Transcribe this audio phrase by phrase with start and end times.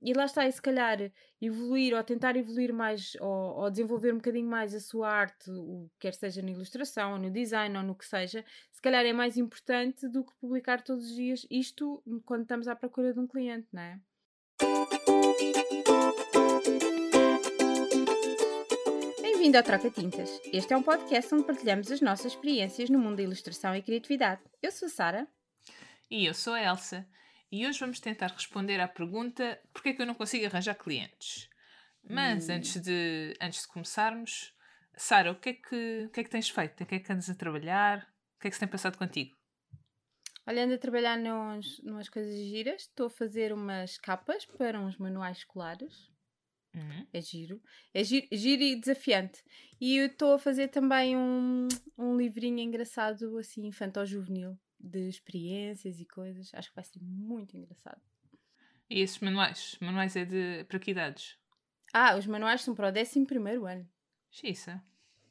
[0.00, 1.10] e lá está, e se calhar
[1.40, 5.90] evoluir ou tentar evoluir mais ou, ou, desenvolver um bocadinho mais a sua arte, o,
[5.98, 9.36] quer seja na ilustração ou no design ou no que seja, se calhar é mais
[9.36, 13.66] importante do que publicar todos os dias isto quando estamos à procura de um cliente,
[13.72, 14.00] não é?
[19.20, 20.40] Bem-vindo ao Troca Tintas.
[20.52, 24.42] Este é um podcast onde partilhamos as nossas experiências no mundo da ilustração e criatividade.
[24.62, 25.28] Eu sou a Sara.
[26.08, 27.04] E eu sou a Elsa
[27.50, 31.48] e hoje vamos tentar responder à pergunta porquê é que eu não consigo arranjar clientes.
[32.08, 32.54] Mas hum.
[32.54, 34.54] antes, de, antes de começarmos,
[34.96, 36.82] Sara, o que, é que, o que é que tens feito?
[36.82, 38.08] O que é que andas a trabalhar?
[38.36, 39.36] O que é que se tem passado contigo?
[40.46, 42.82] Olha, ando a trabalhar nos, umas coisas giras.
[42.82, 46.10] Estou a fazer umas capas para uns manuais escolares.
[46.74, 47.06] Uhum.
[47.12, 47.62] É giro.
[47.92, 49.42] É giro, giro, e desafiante.
[49.80, 56.06] E eu estou a fazer também um, um livrinho engraçado, assim, infantil-juvenil de experiências e
[56.06, 56.52] coisas.
[56.54, 58.00] Acho que vai ser muito engraçado.
[58.90, 59.76] E esses manuais?
[59.80, 61.38] Manuais é de para que idades?
[61.92, 63.26] Ah, os manuais são para o 11
[63.66, 63.88] ano.
[64.30, 64.82] Xiça.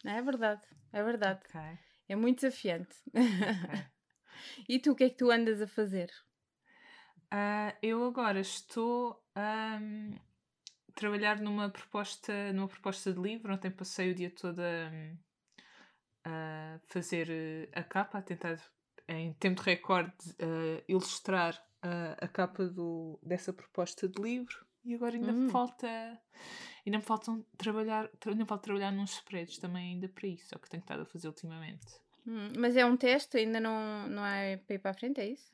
[0.06, 1.42] É verdade, é verdade.
[1.50, 1.78] Okay.
[2.08, 2.95] É muito desafiante.
[3.09, 3.86] Okay.
[4.70, 6.11] e tu, o que é que tu andas a fazer?
[7.34, 10.17] Uh, eu agora estou a um,
[10.95, 13.54] trabalhar numa proposta, numa proposta de livro.
[13.54, 15.17] Ontem passei o dia todo a, hum,
[16.23, 18.58] a fazer eh, a capa, a tentar
[19.08, 24.66] em tempo de recorde, uh, ilustrar uh, a capa do, dessa proposta de livro.
[24.84, 25.46] E agora ainda hum.
[25.46, 25.88] me falta.
[26.86, 28.10] Ainda me faltam trabalhar.
[28.26, 31.02] Ainda me falta trabalhar nos spreads também ainda para isso, é o que tenho estado
[31.02, 31.86] a fazer ultimamente.
[32.26, 35.28] Hum, mas é um teste, ainda não, não é para ir para a frente, é
[35.30, 35.50] isso?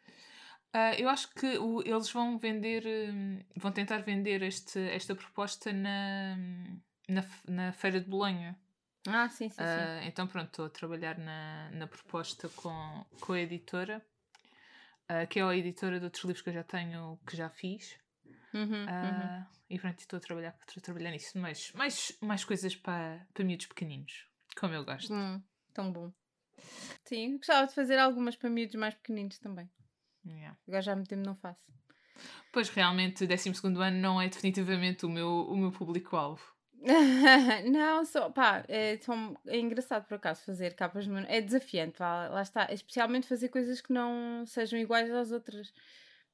[0.75, 5.71] Uh, eu acho que o, eles vão vender, um, vão tentar vender este, esta proposta
[5.71, 6.35] na,
[7.07, 8.57] na, na Feira de Bolonha.
[9.07, 9.63] Ah, sim, sim, sim.
[9.63, 14.05] Uh, então pronto, estou a trabalhar na, na proposta com, com a editora,
[15.11, 17.97] uh, que é a editora de outros livros que eu já tenho, que já fiz.
[18.53, 19.45] Uhum, uh, uhum.
[19.69, 21.37] E pronto, estou a trabalhar, estou a trabalhar nisso.
[21.37, 25.13] Mas mais, mais coisas para, para miúdos pequeninos, como eu gosto.
[25.13, 25.41] Hum,
[25.73, 26.13] tão bom.
[27.03, 29.69] Sim, gostava de fazer algumas para miúdos mais pequeninos também.
[30.25, 30.57] Yeah.
[30.67, 31.61] Agora já há muito tempo não faço.
[32.51, 36.52] Pois realmente, 12 ano não é definitivamente o meu, o meu público-alvo.
[37.71, 42.41] não, só, pá, é, são, é engraçado por acaso fazer capas, é desafiante, pá, lá
[42.41, 45.73] está, especialmente fazer coisas que não sejam iguais às outras,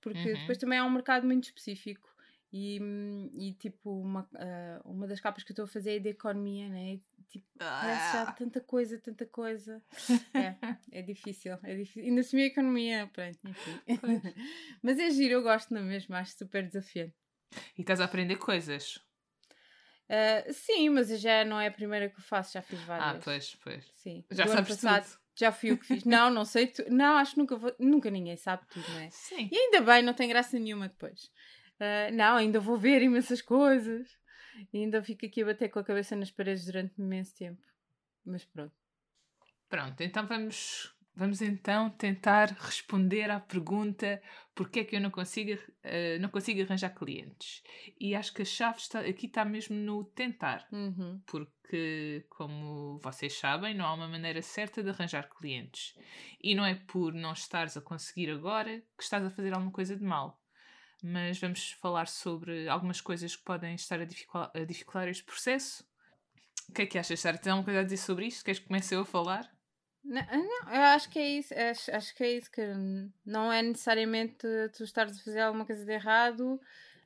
[0.02, 0.40] porque uhum.
[0.40, 2.10] depois também há um mercado muito específico
[2.52, 2.80] e,
[3.34, 6.68] e tipo, uma, uh, uma das capas que eu estou a fazer é de economia,
[6.68, 7.00] né?
[7.30, 8.32] Tipo, parece já ah.
[8.32, 9.84] tanta coisa, tanta coisa.
[10.34, 10.56] É,
[11.00, 12.06] é difícil, é difícil.
[12.06, 13.80] Ainda assumi a economia, pronto, enfim.
[14.82, 17.14] Mas é giro, eu gosto na mesma, acho super desafiante.
[17.78, 19.00] E estás a aprender coisas.
[20.10, 23.18] Uh, sim, mas já não é a primeira que eu faço, já fiz várias.
[23.18, 23.86] Ah, pois, pois.
[23.94, 24.24] Sim.
[24.32, 25.20] Já Do sabes passado, tudo.
[25.36, 26.04] Já fui eu que fiz.
[26.04, 26.84] não, não sei tu...
[26.90, 27.74] Não, acho que nunca vou...
[27.78, 29.10] Nunca ninguém sabe tudo, não é?
[29.12, 29.48] Sim.
[29.52, 31.26] E ainda bem, não tem graça nenhuma depois.
[31.80, 34.18] Uh, não, ainda vou ver imensas coisas.
[34.74, 37.62] E ainda fico aqui a bater com a cabeça nas paredes durante imenso tempo.
[38.26, 38.74] Mas pronto.
[39.70, 44.22] Pronto, então vamos Vamos então tentar responder à pergunta
[44.56, 47.62] porque é que eu não consigo, uh, não consigo arranjar clientes.
[48.00, 50.66] E acho que a chave está, aqui está mesmo no tentar.
[50.72, 51.22] Uhum.
[51.26, 55.94] Porque, como vocês sabem, não há uma maneira certa de arranjar clientes.
[56.42, 59.98] E não é por não estares a conseguir agora que estás a fazer alguma coisa
[59.98, 60.42] de mal.
[61.04, 65.84] Mas vamos falar sobre algumas coisas que podem estar a dificultar, a dificultar este processo.
[66.70, 67.38] O que é que achas, Sara?
[67.38, 68.46] Tens alguma coisa a dizer sobre isto?
[68.46, 69.59] Queres que comece eu a falar?
[70.04, 72.62] Não, não, eu acho que é isso, acho, acho que é isso, que
[73.26, 76.60] não é necessariamente tu estares a fazer alguma coisa de errado.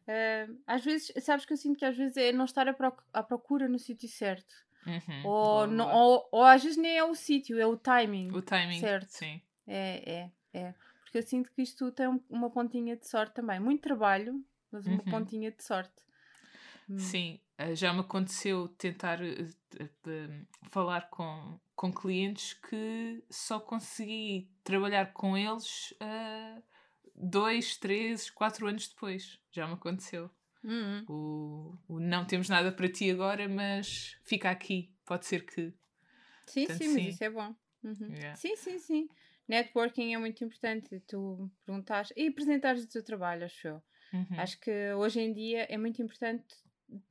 [0.07, 3.67] Uh, às vezes, sabes que eu sinto que às vezes é não estar à procura
[3.67, 4.53] no sítio certo.
[4.85, 8.31] Uhum, ou, não, ou, ou, às vezes nem é o sítio, é o timing.
[8.31, 9.09] O timing, certo?
[9.09, 9.41] Sim.
[9.65, 10.73] É, é, é.
[11.03, 13.59] Porque eu sinto que isto tem uma pontinha de sorte também.
[13.59, 15.05] Muito trabalho, mas uma uhum.
[15.05, 15.93] pontinha de sorte.
[16.93, 16.99] Hum.
[16.99, 25.13] Sim, eh, já me aconteceu tentar uh, falar com, com clientes que só consegui trabalhar
[25.13, 26.63] com eles uh,
[27.15, 29.39] dois, três, quatro anos depois.
[29.51, 30.29] Já me aconteceu.
[30.63, 31.05] Uhum.
[31.09, 34.93] O, o, não temos nada para ti agora, mas fica aqui.
[35.05, 35.73] Pode ser que.
[36.45, 37.55] Sim, Portanto, sim, sim, mas isso é bom.
[37.83, 38.13] Uhum.
[38.13, 38.35] Yeah.
[38.35, 39.09] Sim, sim, sim.
[39.47, 41.01] Networking é muito importante.
[41.01, 43.83] Tu perguntares e apresentares o teu trabalho, acho eu.
[44.13, 44.39] Uhum.
[44.39, 46.45] Acho que hoje em dia é muito importante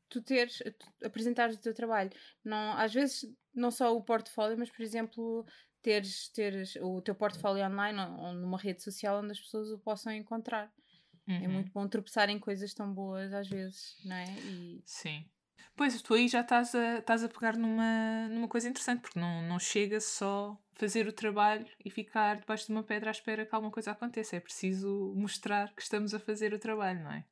[0.08, 2.11] tu teres, tu apresentares o teu trabalho.
[2.44, 5.46] Não, às vezes, não só o portfólio, mas, por exemplo,
[5.82, 10.12] teres, teres o teu portfólio online ou, numa rede social onde as pessoas o possam
[10.12, 10.73] encontrar.
[11.26, 11.44] É uhum.
[11.44, 14.25] É muito bom tropeçar em coisas tão boas às vezes, não é?
[14.25, 14.82] E...
[14.84, 15.25] Sim.
[15.75, 19.43] Pois, tu aí já estás a, estás a pegar numa, numa coisa interessante, porque não,
[19.43, 23.55] não chega só fazer o trabalho e ficar debaixo de uma pedra à espera que
[23.55, 24.37] alguma coisa aconteça.
[24.37, 27.25] É preciso mostrar que estamos a fazer o trabalho, não é?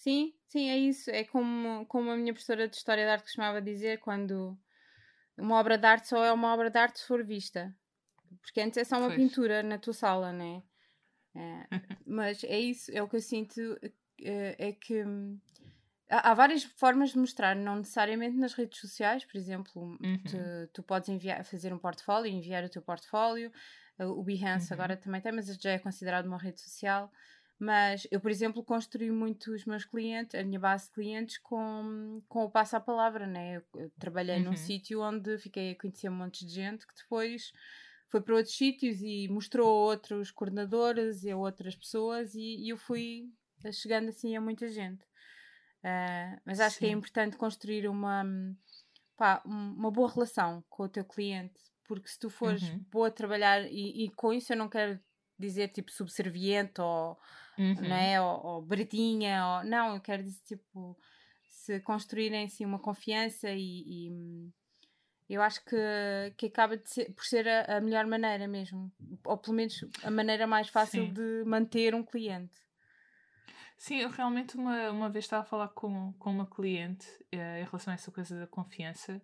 [0.00, 1.10] Sim, sim, é isso.
[1.10, 4.58] É como, como a minha professora de História de Arte costumava dizer, quando
[5.36, 7.74] uma obra de arte só é uma obra de arte se for vista.
[8.40, 9.18] Porque antes é só uma pois.
[9.18, 10.62] pintura na tua sala, né?
[11.34, 11.66] É,
[12.06, 13.60] mas é isso, é o que eu sinto,
[14.22, 15.38] é, é que hum,
[16.08, 20.22] há, há, várias formas de mostrar, não necessariamente nas redes sociais, por exemplo, uhum.
[20.24, 23.52] tu, tu, podes enviar, fazer um portfólio, enviar o teu portfólio,
[23.98, 24.74] o Behance uhum.
[24.80, 27.12] agora também tem, mas já é considerado uma rede social.
[27.60, 32.22] Mas eu, por exemplo, construí muito os meus clientes, a minha base de clientes, com,
[32.26, 33.56] com o passo à palavra, né?
[33.56, 34.44] Eu, eu trabalhei uhum.
[34.44, 37.52] num sítio onde fiquei a conhecer um monte de gente que depois
[38.08, 42.70] foi para outros sítios e mostrou a outros coordenadores e a outras pessoas e, e
[42.70, 43.30] eu fui
[43.70, 45.04] chegando assim a muita gente.
[45.84, 46.80] Uh, mas acho Sim.
[46.80, 48.24] que é importante construir uma,
[49.18, 52.84] pá, uma boa relação com o teu cliente, porque se tu fores uhum.
[52.90, 54.98] boa a trabalhar, e, e, com isso eu não quero
[55.38, 57.18] dizer tipo subserviente ou,
[57.60, 57.88] uhum.
[57.88, 60.96] né, ou, ou baratinha, ou, não, eu quero dizer tipo
[61.42, 64.52] se construírem assim uma confiança e, e
[65.28, 65.76] eu acho que,
[66.36, 68.90] que acaba ser, por ser a, a, melhor maneira mesmo,
[69.24, 71.12] ou pelo menos a maneira mais fácil Sim.
[71.12, 72.56] de manter um cliente.
[73.78, 77.64] Sim, eu realmente uma, uma vez estava a falar com, com uma cliente uh, em
[77.64, 79.22] relação a essa coisa da confiança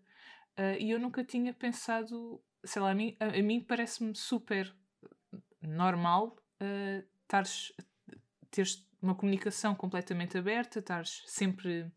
[0.58, 4.74] uh, e eu nunca tinha pensado, sei lá, a mim, a, a mim parece-me super
[5.60, 7.72] normal uh, tares,
[8.50, 11.90] teres uma comunicação completamente aberta, estares sempre,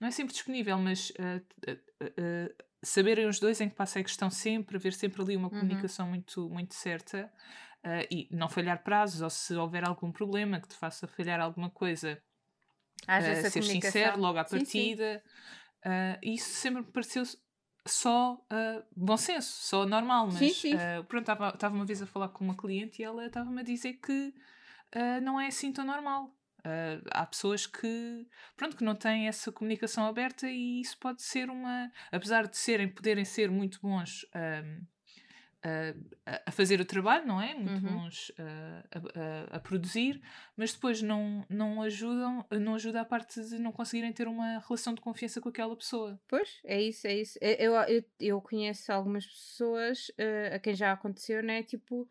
[0.00, 4.30] não é sempre disponível, mas uh, saberem os dois em que passo é que estão
[4.30, 5.60] sempre, haver sempre ali uma uhum.
[5.60, 7.32] comunicação muito, muito certa
[7.84, 11.70] uh, e não falhar prazos, ou se houver algum problema que te faça falhar alguma
[11.70, 12.20] coisa,
[13.02, 15.22] uh, ser sincero logo à partida.
[15.24, 15.90] Sim.
[15.90, 17.22] Uh, isso sempre me pareceu
[17.86, 18.42] só
[18.96, 20.76] bom senso, só normal, mas sim, sim.
[21.06, 24.32] pronto, estava uma vez a falar com uma cliente e ela estava-me a dizer que
[25.22, 26.34] não é assim tão normal.
[26.60, 28.26] Uh, há pessoas que,
[28.56, 31.92] pronto, que não têm essa comunicação aberta e isso pode ser uma.
[32.10, 34.86] Apesar de serem, poderem ser muito bons uh,
[36.24, 37.54] a fazer o trabalho, não é?
[37.54, 37.98] Muito uhum.
[37.98, 40.20] bons a, a, a, produzir,
[40.54, 44.94] mas depois não, não ajudam, não ajuda a parte de não conseguirem ter uma relação
[44.94, 46.20] de confiança com aquela pessoa.
[46.28, 47.38] Pois, é isso, é isso.
[47.40, 51.62] Eu, eu, eu conheço algumas pessoas uh, a quem já aconteceu, né?
[51.62, 52.06] Tipo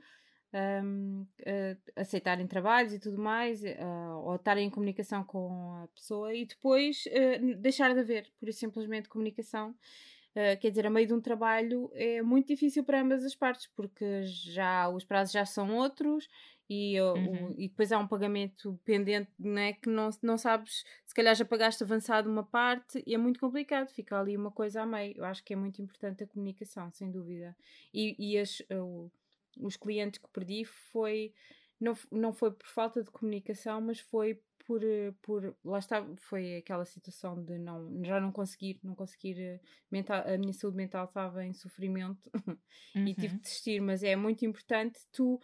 [0.53, 6.33] um, uh, aceitarem trabalhos e tudo mais, uh, ou estarem em comunicação com a pessoa
[6.33, 9.75] e depois uh, deixar de haver, por simplesmente, comunicação.
[10.61, 14.23] quer dizer, a meio de um trabalho é muito difícil para ambas as partes, porque
[14.23, 16.27] já os prazos já são outros
[16.69, 17.49] e, uhum.
[17.49, 21.45] o, e depois há um pagamento pendente né, que não, não sabes, se calhar já
[21.45, 25.17] pagaste avançado uma parte e é muito complicado, fica ali uma coisa a meio.
[25.17, 27.55] Eu acho que é muito importante a comunicação, sem dúvida.
[27.93, 29.11] E, e as, o,
[29.59, 31.33] os clientes que perdi foi
[31.79, 34.81] não, não foi por falta de comunicação, mas foi por,
[35.21, 39.59] por lá está, foi aquela situação de não, já não conseguir, não conseguir eh,
[39.91, 42.57] mental, a minha saúde mental estava em sofrimento uhum.
[43.07, 43.35] e tive uhum.
[43.35, 45.39] de desistir, mas é muito importante tu,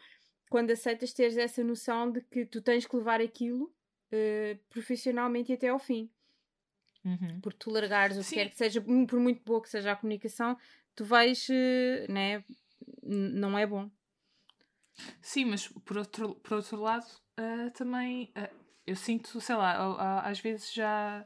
[0.49, 5.67] quando aceitas, teres essa noção de que tu tens que levar aquilo uh, profissionalmente até
[5.67, 6.09] ao fim.
[7.03, 7.39] Uhum.
[7.41, 10.57] Porque tu largares o que quer que seja, por muito boa que seja a comunicação,
[10.95, 12.43] tu vais, uh, né,
[13.03, 13.89] não é bom.
[15.21, 17.05] Sim, mas por outro, por outro lado,
[17.39, 18.55] uh, também uh,
[18.85, 21.25] eu sinto, sei lá, uh, às vezes já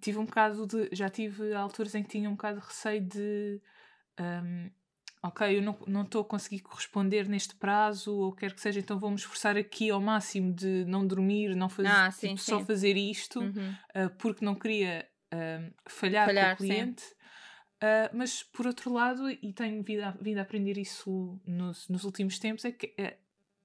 [0.00, 0.88] tive um bocado de.
[0.92, 3.60] Já tive alturas em que tinha um bocado de receio de.
[4.18, 4.70] Um,
[5.22, 9.16] ok, eu não estou a conseguir corresponder neste prazo, ou quer que seja, então vou-me
[9.16, 12.50] esforçar aqui ao máximo de não dormir, não fazer, ah, sim, tipo, sim.
[12.52, 13.74] só fazer isto, uhum.
[14.18, 15.06] porque não queria
[15.86, 17.02] falhar, falhar, com o cliente.
[17.02, 17.19] Sim.
[17.82, 22.04] Uh, mas por outro lado, e tenho vindo a, vindo a aprender isso nos, nos
[22.04, 23.16] últimos tempos, é que é,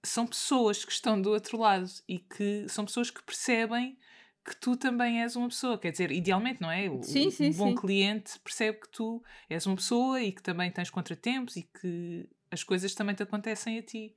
[0.04, 3.98] são pessoas que estão do outro lado e que são pessoas que percebem
[4.46, 5.78] que tu também és uma pessoa.
[5.78, 6.90] Quer dizer, idealmente, não é?
[6.90, 7.76] O, sim, sim, bom sim.
[7.76, 12.64] cliente percebe que tu és uma pessoa e que também tens contratempos e que as
[12.64, 14.16] coisas também te acontecem a ti.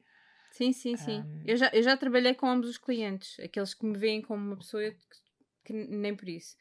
[0.52, 1.20] Sim, sim, sim.
[1.20, 1.42] Um...
[1.46, 4.56] Eu, já, eu já trabalhei com ambos os clientes, aqueles que me veem como uma
[4.56, 4.98] pessoa que,
[5.64, 6.56] que nem por isso.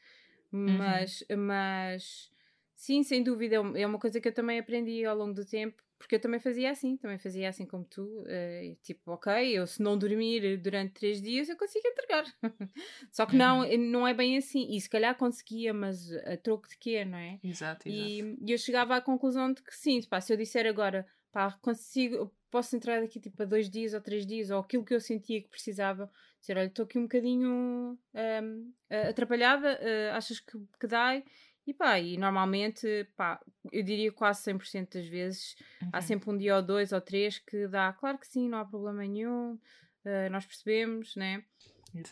[0.50, 1.36] Mas, uhum.
[1.46, 2.30] mas
[2.78, 3.56] Sim, sem dúvida.
[3.56, 6.38] É, é uma coisa que eu também aprendi ao longo do tempo, porque eu também
[6.38, 8.04] fazia assim, também fazia assim como tu.
[8.04, 12.24] Uh, tipo, ok, eu se não dormir durante três dias eu consigo entregar.
[13.10, 13.90] Só que não, uhum.
[13.90, 14.68] não é bem assim.
[14.70, 17.40] E se calhar conseguia, mas a troco de quê, não é?
[17.42, 17.88] Exato, exato.
[17.88, 21.58] E, e eu chegava à conclusão de que sim, pá, se eu disser agora, pá,
[21.60, 25.00] consigo, posso entrar daqui tipo a dois dias ou três dias, ou aquilo que eu
[25.00, 26.08] sentia que precisava,
[26.40, 28.72] dizer, olha, estou aqui um bocadinho um,
[29.08, 31.20] atrapalhada, uh, achas que, que dá?
[31.68, 33.38] E pá, e normalmente, pá,
[33.70, 35.90] eu diria quase 100% das vezes, uhum.
[35.92, 38.64] há sempre um dia ou dois ou três que dá, claro que sim, não há
[38.64, 41.44] problema nenhum, uh, nós percebemos, né?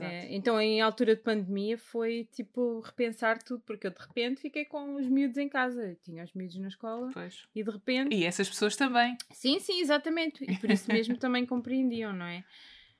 [0.01, 4.67] É, então, em altura de pandemia, foi tipo repensar tudo, porque eu de repente fiquei
[4.67, 5.83] com os miúdos em casa.
[5.83, 7.47] Eu tinha os miúdos na escola pois.
[7.55, 8.15] e de repente.
[8.15, 9.17] E essas pessoas também.
[9.33, 10.45] Sim, sim, exatamente.
[10.45, 12.45] E por isso mesmo também compreendiam, não é?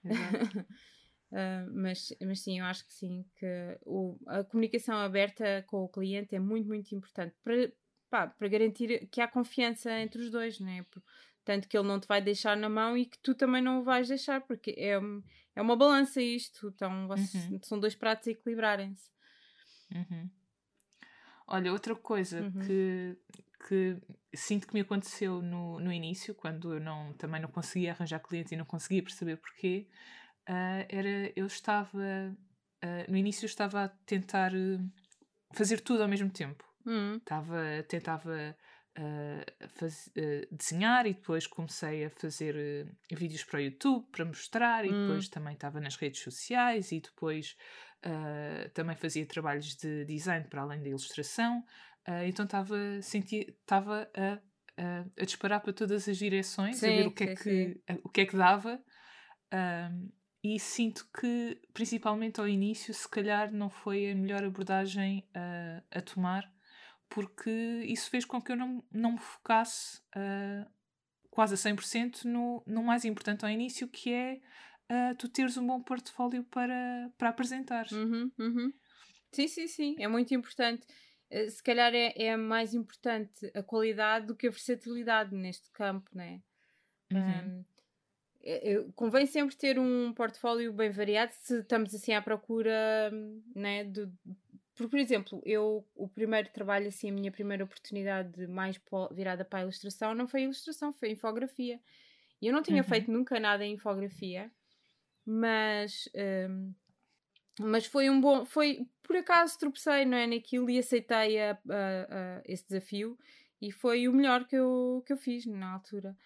[0.05, 0.65] Exato.
[1.31, 5.89] Uh, mas, mas sim, eu acho que sim, que o, a comunicação aberta com o
[5.89, 7.73] cliente é muito, muito importante para,
[8.09, 10.87] pá, para garantir que há confiança entre os dois, não é?
[11.45, 13.85] Tanto que ele não te vai deixar na mão e que tu também não o
[13.85, 14.99] vais deixar, porque é,
[15.55, 17.61] é uma balança isto, então uhum.
[17.63, 19.11] são dois pratos a equilibrarem-se.
[19.93, 20.31] Uhum.
[21.49, 22.61] Olha, outra coisa uhum.
[22.67, 23.17] que,
[23.69, 23.97] que
[24.35, 28.53] sinto que me aconteceu no, no início, quando eu não, também não conseguia arranjar clientes
[28.53, 29.89] e não conseguia perceber porquê,
[30.49, 34.91] uh, era eu estava uh, no início eu estava a tentar uh,
[35.53, 36.65] fazer tudo ao mesmo tempo.
[36.87, 37.17] Hum.
[37.17, 38.57] Estava, tentava
[39.75, 40.11] faz,
[40.51, 42.57] desenhar e depois comecei a fazer
[43.13, 45.07] vídeos para o YouTube para mostrar e hum.
[45.07, 47.57] depois também estava nas redes sociais e depois
[48.73, 51.63] também fazia trabalhos de design para além da ilustração.
[52.27, 54.39] então estava estava a,
[54.81, 58.09] a, a, disparar para todas as direções, sim, a ver o que, é que, o
[58.09, 58.81] que é que dava.
[59.53, 60.11] Um,
[60.55, 66.03] e sinto que, principalmente ao início, se calhar não foi a melhor abordagem a, a
[66.03, 66.53] tomar,
[67.09, 67.51] porque
[67.87, 70.71] isso fez com que eu não, não me focasse uh,
[71.31, 74.41] quase a 100% no, no mais importante ao início, que é
[74.91, 77.87] uh, tu teres um bom portfólio para, para apresentar.
[77.93, 78.73] Uhum, uhum.
[79.33, 80.87] Sim, sim, sim, é muito importante.
[81.31, 86.11] Uh, se calhar é, é mais importante a qualidade do que a versatilidade neste campo,
[86.15, 86.41] né?
[87.13, 87.21] Uhum.
[87.21, 87.76] Um, é,
[88.95, 93.11] convém sempre ter um portfólio bem variado se estamos assim à procura,
[93.55, 94.09] né, de,
[94.75, 98.81] por, por exemplo, eu o primeiro trabalho assim, a minha primeira oportunidade mais
[99.13, 101.81] virada para a ilustração não foi ilustração, foi infografia.
[102.41, 102.89] E eu não tinha uhum.
[102.89, 104.51] feito nunca nada em infografia,
[105.25, 106.09] mas
[106.49, 106.73] um,
[107.61, 111.57] mas foi um bom, foi por acaso tropecei não é, naquilo e aceitei a, a,
[111.59, 113.19] a esse desafio
[113.61, 116.17] e foi o melhor que eu, que eu fiz na altura.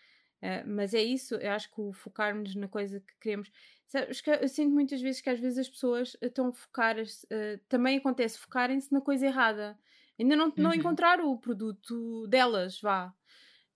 [0.43, 3.51] Uh, mas é isso, eu acho que o focarmos na coisa que queremos.
[3.87, 8.39] Sabes, eu sinto muitas vezes que às vezes as pessoas estão focadas, uh, também acontece
[8.39, 9.79] focarem-se na coisa errada.
[10.19, 10.53] Ainda não, uhum.
[10.57, 13.15] não encontrar o produto delas, vá.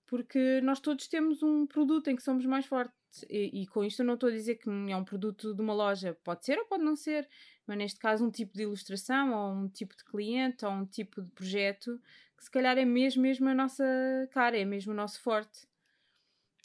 [0.06, 3.24] Porque nós todos temos um produto em que somos mais fortes.
[3.30, 5.72] E, e, com isto eu não estou a dizer que é um produto de uma
[5.72, 6.16] loja.
[6.22, 7.28] Pode ser ou pode não ser.
[7.66, 11.22] Mas neste caso, um tipo de ilustração, ou um tipo de cliente, ou um tipo
[11.22, 11.98] de projeto,
[12.36, 13.84] que se calhar é mesmo, mesmo a nossa
[14.30, 15.66] cara, é mesmo o nosso forte.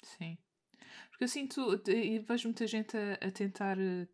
[0.04, 0.38] Sim.
[1.10, 4.08] Porque eu sinto e vejo muita gente a, a tentar eh,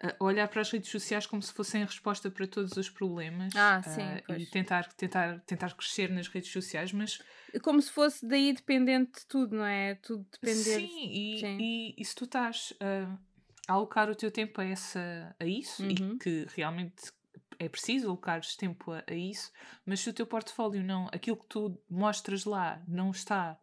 [0.00, 3.54] a olhar para as redes sociais como se fossem a resposta para todos os problemas
[3.56, 7.20] ah, sim, uh, e tentar, tentar, tentar crescer nas redes sociais, mas
[7.62, 9.96] como se fosse daí dependente de tudo, não é?
[9.96, 10.86] Tudo dependente.
[10.86, 11.58] Sim, e, sim.
[11.60, 13.18] e, e se tu estás uh,
[13.66, 15.90] a alocar o teu tempo a, essa, a isso, uhum.
[15.90, 17.10] e que realmente
[17.58, 19.50] é preciso alocar tempo a, a, isso,
[19.84, 23.58] mas se o teu portfólio não, aquilo que tu mostras lá não está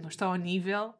[0.00, 0.94] não está ao nível,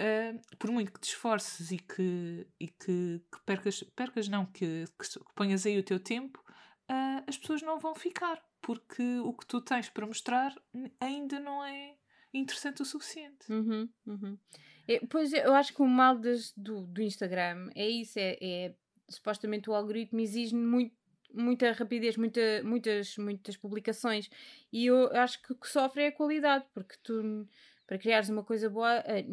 [0.00, 4.84] uh, por muito que te esforces e que, e que, que percas, percas não, que,
[4.98, 6.42] que, que, ponhas aí o teu tempo,
[6.90, 10.54] uh, as pessoas não vão ficar, porque o que tu tens para mostrar
[11.00, 11.94] ainda não é
[12.32, 13.50] interessante o suficiente.
[13.50, 14.38] Uhum, uhum.
[14.86, 18.74] É, pois eu acho que o mal das, do, do Instagram é isso, é, é
[19.08, 20.96] supostamente o algoritmo exige muito
[21.30, 24.30] muita rapidez, muita, muitas, muitas publicações
[24.72, 27.46] e eu acho que o que sofre é a qualidade, porque tu
[27.88, 29.02] para criares uma coisa boa.
[29.06, 29.24] Eh,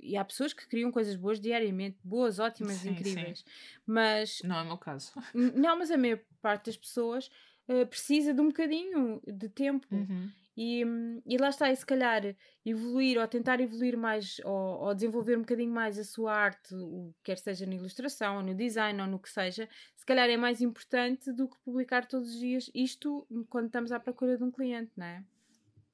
[0.00, 3.40] e, há pessoas que criam coisas boas diariamente, boas, ótimas, sim, incríveis.
[3.40, 3.44] Sim.
[3.86, 4.40] Mas.
[4.42, 5.12] Não é o meu caso.
[5.34, 7.30] Não, mas a maior parte das pessoas
[7.68, 9.86] uh, precisa de um bocadinho de tempo.
[9.94, 10.30] Uhum.
[10.56, 10.82] E,
[11.26, 15.42] e lá está, e se calhar evoluir ou tentar evoluir mais ou, ou, desenvolver um
[15.42, 16.74] bocadinho mais a sua arte,
[17.22, 20.62] quer seja na ilustração ou no design ou no que seja, se calhar é mais
[20.62, 24.92] importante do que publicar todos os dias isto quando estamos à procura de um cliente,
[24.96, 25.22] não é?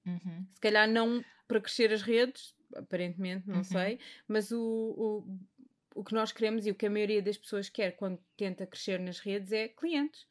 [0.07, 0.47] Uhum.
[0.53, 3.65] Se calhar não para crescer as redes, aparentemente, não uhum.
[3.65, 7.69] sei, mas o, o, o que nós queremos e o que a maioria das pessoas
[7.69, 10.27] quer quando tenta crescer nas redes é clientes,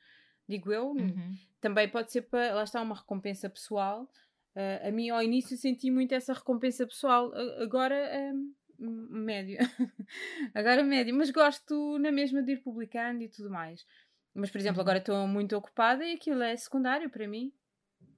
[0.47, 0.91] digo eu.
[0.91, 1.35] Uhum.
[1.59, 4.09] Também pode ser para, lá está, uma recompensa pessoal.
[4.55, 8.33] Uh, a mim, ao início, senti muito essa recompensa pessoal, agora.
[8.33, 9.59] Um, médio,
[10.55, 13.85] agora médio, mas gosto na mesma de ir publicando e tudo mais.
[14.33, 14.81] Mas, por exemplo, uhum.
[14.81, 17.53] agora estou muito ocupada e aquilo é secundário para mim.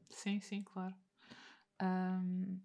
[0.09, 0.95] Sim, sim, claro.
[1.83, 2.59] Um,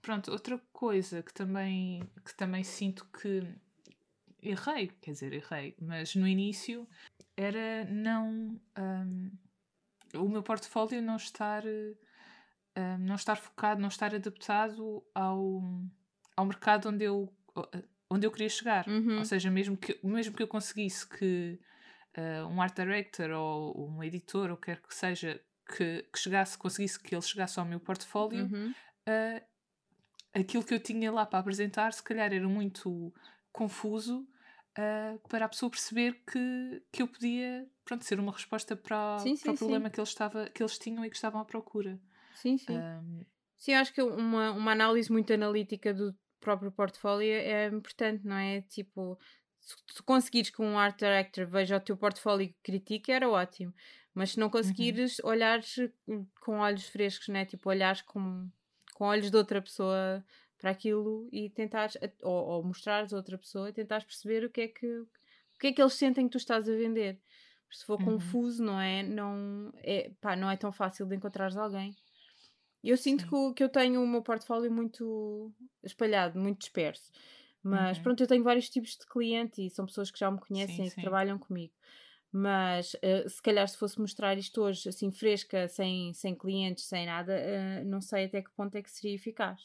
[0.00, 3.42] pronto, outra coisa que também, que também sinto que
[4.42, 6.88] errei, quer dizer, errei, mas no início
[7.36, 8.60] era não.
[8.78, 9.30] Um,
[10.14, 11.64] o meu portfólio não estar.
[11.64, 15.62] Um, não estar focado, não estar adaptado ao,
[16.36, 17.32] ao mercado onde eu.
[18.08, 18.86] onde eu queria chegar.
[18.88, 19.18] Uhum.
[19.18, 21.58] Ou seja, mesmo que, mesmo que eu conseguisse que
[22.16, 25.40] uh, um art director ou um editor, ou quer que seja,
[25.76, 28.72] que, que chegasse, conseguisse que ele chegasse ao meu portfólio, uhum.
[29.08, 29.42] uh,
[30.34, 33.12] aquilo que eu tinha lá para apresentar, se calhar era muito
[33.52, 34.26] confuso
[34.78, 39.36] uh, para a pessoa perceber que, que eu podia pronto, ser uma resposta para, sim,
[39.36, 42.00] sim, para o problema que eles, estava, que eles tinham e que estavam à procura.
[42.34, 42.76] Sim, sim.
[42.76, 43.24] Um,
[43.56, 48.62] sim, acho que uma, uma análise muito analítica do próprio portfólio é importante, não é?
[48.62, 49.18] Tipo,
[49.60, 53.72] se conseguires que um art director veja o teu portfólio e critique, era ótimo.
[54.14, 54.52] Mas se não uhum.
[54.52, 55.30] conseguires, uhum.
[55.30, 55.76] olhares
[56.40, 57.44] com olhos frescos, né?
[57.44, 58.48] Tipo, olhares com,
[58.94, 60.24] com olhos de outra pessoa
[60.58, 64.62] para aquilo e tentares, ou, ou mostrares a outra pessoa e tentares perceber o que
[64.62, 65.08] é que, o
[65.58, 67.18] que é que eles sentem que tu estás a vender.
[67.70, 68.06] Se for uhum.
[68.06, 69.02] confuso, não é?
[69.02, 71.96] Não é, pá, não é tão fácil de encontrares alguém.
[72.82, 75.52] Eu sinto que, que eu tenho o meu portfólio muito
[75.84, 77.12] espalhado, muito disperso.
[77.62, 78.02] Mas uhum.
[78.02, 80.82] pronto, eu tenho vários tipos de cliente e são pessoas que já me conhecem sim,
[80.82, 81.00] e que sim.
[81.00, 81.74] trabalham comigo.
[82.32, 87.06] Mas uh, se calhar se fosse mostrar isto hoje assim fresca, sem, sem clientes, sem
[87.06, 89.60] nada, uh, não sei até que ponto é que seria eficaz.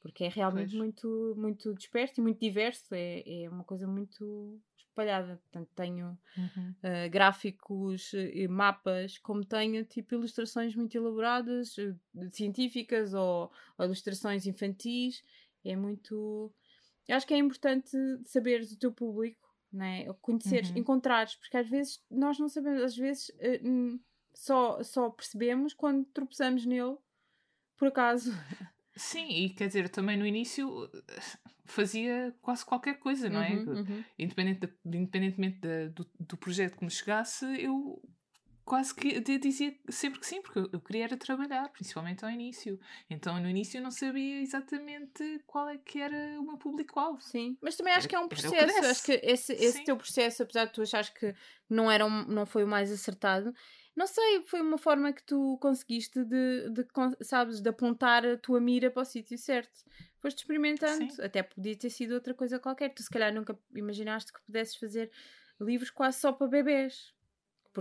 [0.00, 5.40] Porque é realmente muito, muito disperso e muito diverso, é, é uma coisa muito espalhada.
[5.42, 6.70] Portanto, tenho uhum.
[6.70, 11.74] uh, gráficos e mapas, como tenho tipo ilustrações muito elaboradas,
[12.30, 15.24] científicas ou, ou ilustrações infantis.
[15.64, 16.54] É muito
[17.08, 17.90] eu acho que é importante
[18.24, 20.04] saberes o teu público, né?
[20.20, 20.78] conheceres, uhum.
[20.78, 24.00] encontrares, porque às vezes nós não sabemos, às vezes uh,
[24.34, 26.96] só, só percebemos quando tropeçamos nele,
[27.76, 28.30] por acaso.
[28.94, 31.20] Sim, e quer dizer, também no início eh,
[31.64, 33.54] fazia quase qualquer coisa, não é?
[33.54, 34.04] Uhum, uhum.
[34.18, 38.02] Independente de, independentemente de, do, do projeto que me chegasse, eu
[38.68, 42.78] quase que dizia sempre que sim, porque eu, queria era trabalhar, principalmente ao início.
[43.08, 47.18] Então no início eu não sabia exatamente qual é que era o meu público-alvo.
[47.22, 48.84] Sim, mas também acho era, que é um processo.
[48.84, 51.34] Acho que esse, esse teu processo, apesar de tu achares que
[51.68, 53.54] não, era um, não foi o mais acertado,
[53.96, 56.86] não sei, foi uma forma que tu conseguiste de, de
[57.22, 59.82] sabes, de apontar a tua mira para o sítio certo.
[60.20, 61.22] Foste experimentando, sim.
[61.22, 62.90] até podia ter sido outra coisa qualquer.
[62.90, 65.10] Tu se calhar nunca imaginaste que pudesses fazer
[65.58, 67.16] livros quase só para bebês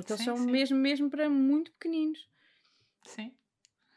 [0.01, 0.51] porque eles são sim.
[0.51, 2.27] mesmo, mesmo para muito pequeninos.
[3.05, 3.33] Sim.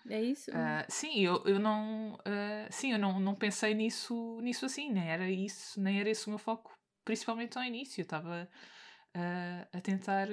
[0.09, 0.51] É isso?
[0.51, 2.15] Uh, sim, eu, eu não.
[2.15, 6.27] Uh, sim, eu não, não pensei nisso, nisso assim, nem era isso, nem era esse
[6.27, 6.73] o meu foco,
[7.05, 8.01] principalmente ao início.
[8.01, 8.49] Eu estava
[9.15, 10.29] uh, a tentar,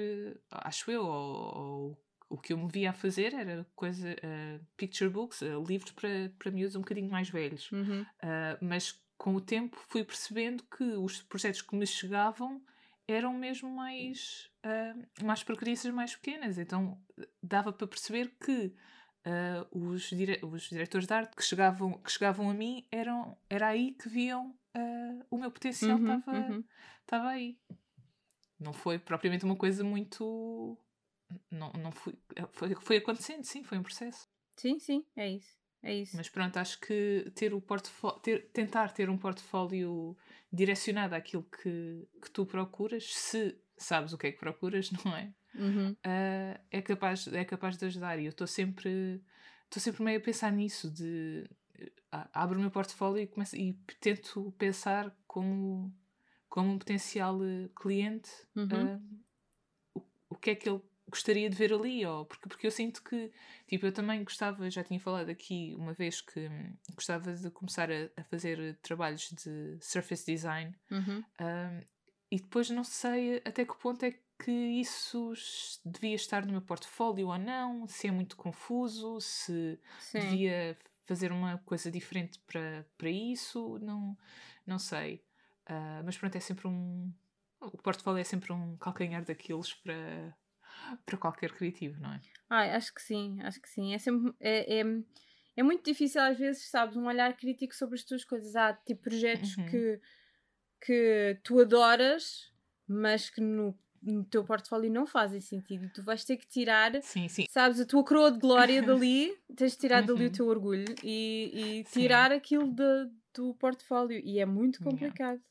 [0.50, 4.16] acho eu, ou, ou, o que eu me via a fazer era coisa,
[4.76, 7.70] picture books, livros para, para miúdos um bocadinho mais velhos.
[7.72, 8.04] Uhum.
[8.60, 12.62] mas com o tempo fui percebendo que os projetos que me chegavam
[13.08, 16.58] eram mesmo mais, uh, mais para crianças mais pequenas.
[16.58, 17.00] Então
[17.42, 18.74] dava para perceber que
[19.26, 23.68] uh, os, dire os diretores de arte que chegavam, que chegavam a mim eram, era
[23.68, 26.64] aí que viam uh, o meu potencial estava uhum,
[27.10, 27.28] uhum.
[27.28, 27.58] aí.
[28.60, 30.76] Não foi propriamente uma coisa muito.
[31.50, 32.14] Não, não foi,
[32.50, 34.28] foi, foi acontecendo, sim, foi um processo.
[34.56, 35.56] Sim, sim, é isso.
[35.82, 36.16] É isso.
[36.16, 40.16] Mas pronto, acho que ter o portfólio, ter, tentar ter um portfólio
[40.52, 45.32] direcionado àquilo que, que tu procuras, se sabes o que é que procuras, não é?
[45.54, 45.92] Uhum.
[45.92, 48.18] Uh, é, capaz, é capaz de ajudar.
[48.18, 49.22] E eu estou sempre,
[49.70, 51.48] sempre meio a pensar nisso, de
[52.12, 55.94] uh, abro o meu portfólio e, começo, e tento pensar como,
[56.48, 57.38] como um potencial
[57.80, 58.96] cliente uhum.
[58.96, 59.02] uh,
[59.94, 63.02] o, o que é que ele gostaria de ver ali, ou porque, porque eu sinto
[63.02, 63.30] que,
[63.66, 67.90] tipo, eu também gostava, já tinha falado aqui uma vez que hum, gostava de começar
[67.90, 71.24] a, a, fazer trabalhos de surface design uhum.
[71.40, 71.82] um,
[72.30, 75.32] e depois não sei até que ponto é que isso
[75.84, 80.20] devia estar no meu portfólio ou não, se é muito confuso, se Sim.
[80.20, 84.16] devia fazer uma coisa diferente para, para isso, não,
[84.66, 85.24] não sei.
[85.68, 87.12] Uh, mas pronto, é sempre um.
[87.60, 90.36] O portfólio é sempre um calcanhar daqueles para,
[91.04, 92.20] para qualquer criativo, não é?
[92.50, 93.94] Ai, acho que sim, acho que sim.
[93.94, 94.34] É sempre.
[94.40, 94.84] É, é,
[95.56, 98.54] é muito difícil às vezes, sabes, um olhar crítico sobre as tuas coisas.
[98.56, 99.66] Há tipo projetos uhum.
[99.66, 100.00] que,
[100.80, 102.52] que tu adoras,
[102.86, 105.86] mas que no, no teu portfólio não fazem sentido.
[105.86, 107.46] E tu vais ter que tirar, sim, sim.
[107.50, 110.06] sabes, a tua coroa de glória dali, tens de tirar uhum.
[110.06, 110.32] dali o uhum.
[110.32, 112.36] teu orgulho e, e tirar sim.
[112.36, 114.20] aquilo de, do portfólio.
[114.24, 115.38] E é muito complicado.
[115.38, 115.42] Yeah.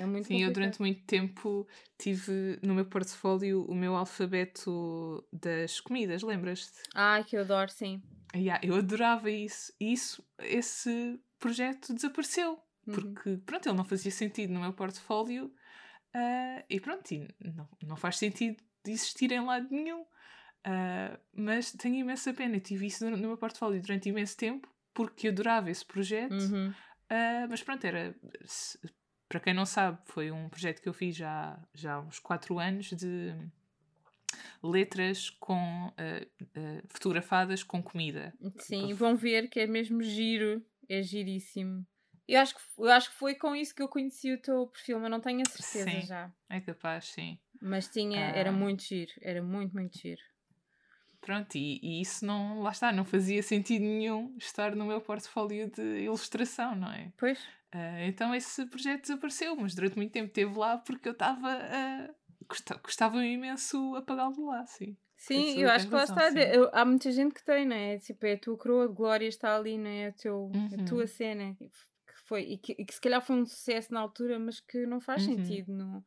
[0.00, 0.48] É muito Sim, complicado.
[0.48, 6.80] eu durante muito tempo tive no meu portfólio o meu alfabeto das comidas, lembras-te?
[6.94, 8.02] Ah, que eu adoro, sim.
[8.34, 9.70] Yeah, eu adorava isso.
[9.78, 12.52] E isso, esse projeto desapareceu.
[12.86, 12.94] Uhum.
[12.94, 15.52] Porque, pronto, ele não fazia sentido no meu portfólio.
[16.14, 20.00] Uh, e pronto, e não, não faz sentido de existir em lado nenhum.
[20.00, 22.56] Uh, mas tenho imensa pena.
[22.56, 26.32] Eu tive isso no, no meu portfólio durante imenso tempo porque adorava esse projeto.
[26.32, 26.70] Uhum.
[26.70, 28.14] Uh, mas pronto, era
[29.30, 32.58] para quem não sabe, foi um projeto que eu fiz já, já há uns 4
[32.58, 33.32] anos de
[34.60, 35.90] letras com uh,
[36.42, 38.34] uh, fotografadas com comida.
[38.58, 41.86] Sim, vão ver que é mesmo giro, é giríssimo.
[42.26, 44.98] Eu acho, que, eu acho que foi com isso que eu conheci o teu perfil,
[44.98, 46.32] mas não tenho a certeza sim, já.
[46.48, 47.38] É capaz, sim.
[47.62, 48.36] Mas tinha, ah.
[48.36, 50.22] era muito giro, era muito, muito giro.
[51.20, 55.70] Pronto, e, e, isso não, lá está, não fazia sentido nenhum estar no meu portfólio
[55.70, 57.12] de ilustração, não é?
[57.16, 57.38] Pois.
[57.74, 62.10] Uh, então esse projeto desapareceu, mas durante muito tempo esteve lá porque eu estava a.
[62.10, 62.14] Uh,
[62.82, 64.96] gostava imenso apagá-lo de lá, sim.
[65.20, 66.30] Sim, eu acho que lá está.
[66.32, 67.98] Eu, há muita gente que tem, não é?
[67.98, 70.06] Tipo, é a tua coroa de glória está ali, não é?
[70.06, 70.68] A, teu, uhum.
[70.80, 71.54] a tua cena.
[71.54, 74.86] Que foi, e, que, e que se calhar foi um sucesso na altura, mas que
[74.86, 75.36] não faz uhum.
[75.36, 75.74] sentido.
[75.74, 76.02] Não,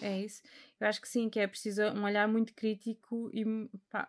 [0.00, 0.40] é isso.
[0.80, 3.44] Eu acho que sim, que é preciso um olhar muito crítico e
[3.90, 4.08] pá,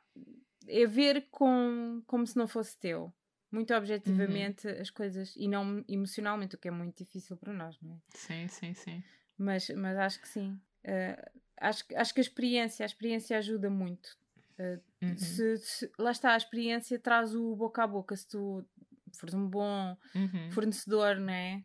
[0.68, 3.12] é ver com, como se não fosse teu.
[3.52, 4.82] Muito objetivamente uhum.
[4.82, 7.98] as coisas e não emocionalmente, o que é muito difícil para nós, não é?
[8.10, 9.04] Sim, sim, sim.
[9.38, 10.60] Mas, mas acho que sim.
[10.84, 14.18] Uh, acho, acho que a experiência, a experiência ajuda muito.
[14.58, 15.18] Uh, uhum.
[15.18, 18.16] se, se, lá está, a experiência traz o boca a boca.
[18.16, 18.66] Se tu
[19.14, 20.52] fores um bom uhum.
[20.52, 21.64] fornecedor, não é?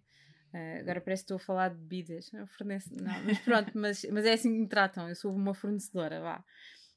[0.53, 2.31] Uh, agora parece que estou a falar de bebidas.
[2.33, 2.91] Não, fornece...
[2.95, 5.09] não mas pronto, mas, mas é assim que me tratam.
[5.09, 6.45] Eu sou uma fornecedora, vá.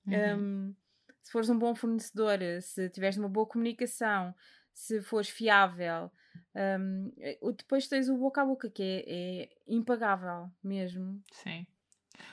[0.07, 0.69] Uhum.
[0.69, 0.75] Um,
[1.21, 4.35] se fores um bom fornecedor, se tiveres uma boa comunicação,
[4.73, 6.11] se fores fiável,
[6.79, 7.11] um,
[7.55, 11.21] depois tens o boca a boca, que é, é impagável mesmo.
[11.31, 11.65] Sim.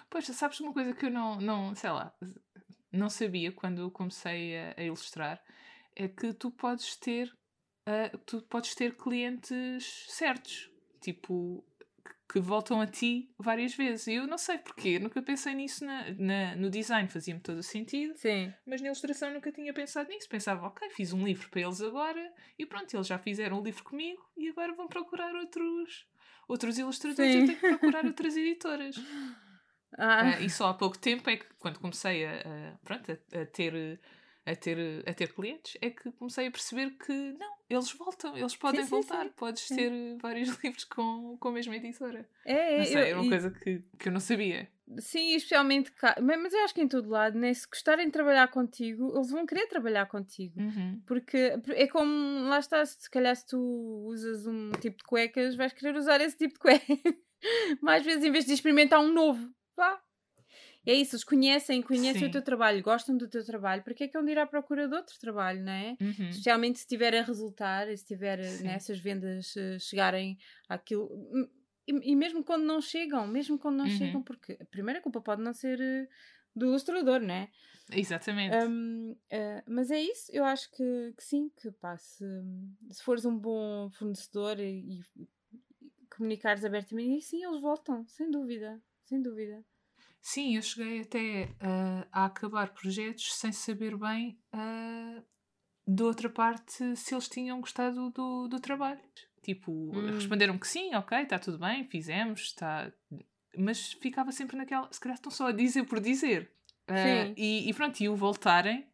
[0.08, 2.14] Pois, sabes uma coisa que eu não, não sei lá,
[2.92, 5.42] não sabia quando comecei a, a ilustrar,
[5.96, 7.32] é que tu podes ter,
[7.86, 11.64] uh, tu podes ter clientes certos tipo,
[12.30, 14.06] que voltam a ti várias vezes.
[14.06, 18.16] Eu não sei porquê, nunca pensei nisso na, na no design, fazia-me todo o sentido.
[18.16, 18.52] Sim.
[18.64, 20.28] Mas na ilustração nunca tinha pensado nisso.
[20.28, 23.82] Pensava, ok, fiz um livro para eles agora e pronto, eles já fizeram um livro
[23.82, 26.06] comigo e agora vão procurar outros,
[26.46, 27.32] outros ilustradores.
[27.32, 27.40] Sim.
[27.40, 28.96] Eu tenho que procurar outras editoras.
[29.98, 30.38] Ah.
[30.38, 33.44] Uh, e só há pouco tempo é que, quando comecei a, a pronto, a, a
[33.44, 34.00] ter
[34.46, 38.56] a ter, a ter clientes, é que comecei a perceber que não, eles voltam, eles
[38.56, 39.32] podem sim, sim, voltar, sim.
[39.36, 42.28] podes ter vários livros com, com a mesma editora.
[42.44, 44.68] É, não sei, eu, era uma coisa que, que eu não sabia.
[44.98, 46.16] Sim, especialmente cá.
[46.20, 47.54] Mas eu acho que em todo lado, né?
[47.54, 50.60] se gostarem de trabalhar contigo, eles vão querer trabalhar contigo.
[50.60, 51.00] Uhum.
[51.06, 53.58] Porque é como, lá está, se calhar se tu
[54.08, 56.98] usas um tipo de cuecas, vais querer usar esse tipo de cuecas.
[57.80, 60.02] Mais vezes, em vez de experimentar um novo, vá,
[60.86, 62.28] é isso, eles conhecem, conhecem Sim.
[62.28, 64.88] o teu trabalho, gostam do teu trabalho, porque é que é de ir à procura
[64.88, 65.96] de outro trabalho, não é?
[66.00, 66.28] Uhum.
[66.30, 70.38] Especialmente se estiver a resultar, se tiver né, essas vendas uh, chegarem
[70.68, 71.08] àquilo.
[71.12, 71.48] Hum,
[71.86, 73.90] e, e, mesmo quando não chegam, mesmo quando não uhum.
[73.90, 76.08] chegam, porque a primeira culpa pode não ser uh,
[76.56, 77.50] do ilustrador, não é?
[77.92, 78.56] Exatamente.
[78.56, 82.24] Um, uh, eh, mas é isso, eu acho que, que sim, que pá, se,
[82.90, 85.28] se fores um bom fornecedor e, e
[86.16, 89.64] comunicares abertamente, sim, eles voltam, sem dúvida, sem dúvida.
[90.20, 95.22] Sim, eu cheguei até uh, a acabar projetos sem saber bem, uh,
[95.86, 99.00] de outra parte, se eles tinham gostado do, do trabalho.
[99.42, 100.14] Tipo, hum.
[100.14, 102.92] responderam que sim, ok, está tudo bem, fizemos, está.
[103.56, 104.88] Mas ficava sempre naquela.
[104.92, 106.52] Se calhar estão só a dizer por dizer.
[106.88, 108.86] Uh, e, e, pronto, e o voltarem,